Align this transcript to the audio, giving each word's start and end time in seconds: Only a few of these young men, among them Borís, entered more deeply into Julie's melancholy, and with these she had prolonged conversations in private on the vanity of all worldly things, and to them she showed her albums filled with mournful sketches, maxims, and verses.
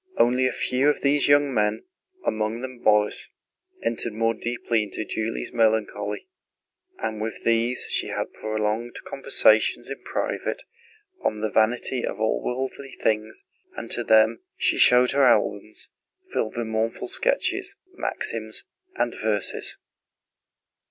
Only 0.17 0.47
a 0.47 0.51
few 0.51 0.89
of 0.89 1.01
these 1.03 1.27
young 1.27 1.53
men, 1.53 1.83
among 2.25 2.61
them 2.61 2.83
Borís, 2.83 3.29
entered 3.83 4.13
more 4.13 4.33
deeply 4.33 4.81
into 4.81 5.05
Julie's 5.05 5.53
melancholy, 5.53 6.27
and 6.97 7.21
with 7.21 7.43
these 7.43 7.85
she 7.87 8.07
had 8.07 8.33
prolonged 8.33 8.95
conversations 9.05 9.91
in 9.91 10.01
private 10.01 10.63
on 11.23 11.41
the 11.41 11.51
vanity 11.51 12.03
of 12.03 12.19
all 12.19 12.43
worldly 12.43 12.93
things, 12.99 13.43
and 13.77 13.91
to 13.91 14.03
them 14.03 14.41
she 14.57 14.79
showed 14.79 15.11
her 15.11 15.23
albums 15.27 15.91
filled 16.33 16.57
with 16.57 16.65
mournful 16.65 17.07
sketches, 17.07 17.75
maxims, 17.95 18.63
and 18.95 19.13
verses. 19.13 19.77